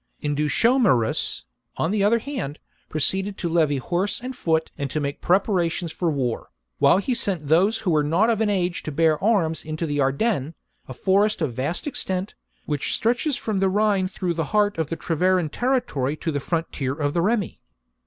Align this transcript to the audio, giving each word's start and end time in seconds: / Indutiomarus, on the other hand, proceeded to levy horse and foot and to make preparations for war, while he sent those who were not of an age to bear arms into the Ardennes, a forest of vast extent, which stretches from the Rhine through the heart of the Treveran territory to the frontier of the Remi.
/ 0.21 0.23
Indutiomarus, 0.23 1.43
on 1.77 1.91
the 1.91 2.03
other 2.03 2.17
hand, 2.17 2.57
proceeded 2.89 3.37
to 3.37 3.47
levy 3.47 3.77
horse 3.77 4.19
and 4.19 4.35
foot 4.35 4.71
and 4.75 4.89
to 4.89 4.99
make 4.99 5.21
preparations 5.21 5.91
for 5.91 6.09
war, 6.09 6.49
while 6.79 6.97
he 6.97 7.13
sent 7.13 7.45
those 7.45 7.77
who 7.77 7.91
were 7.91 8.03
not 8.03 8.27
of 8.27 8.41
an 8.41 8.49
age 8.49 8.81
to 8.81 8.91
bear 8.91 9.23
arms 9.23 9.63
into 9.63 9.85
the 9.85 10.01
Ardennes, 10.01 10.55
a 10.87 10.95
forest 10.95 11.39
of 11.39 11.53
vast 11.53 11.85
extent, 11.85 12.33
which 12.65 12.95
stretches 12.95 13.35
from 13.35 13.59
the 13.59 13.69
Rhine 13.69 14.07
through 14.07 14.33
the 14.33 14.45
heart 14.45 14.79
of 14.79 14.87
the 14.87 14.97
Treveran 14.97 15.49
territory 15.51 16.15
to 16.17 16.31
the 16.31 16.39
frontier 16.39 16.93
of 16.93 17.13
the 17.13 17.21
Remi. 17.21 17.59